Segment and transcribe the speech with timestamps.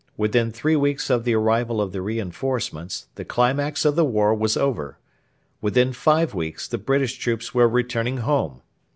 [0.17, 4.57] Within three weeks of the arrival of the reinforcements the climax of the war was
[4.57, 4.97] over;
[5.61, 8.63] within five weeks the British troops were returning home.